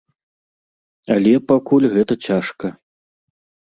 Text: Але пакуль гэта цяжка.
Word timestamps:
Але 1.17 1.33
пакуль 1.53 1.89
гэта 1.95 2.13
цяжка. 2.29 2.77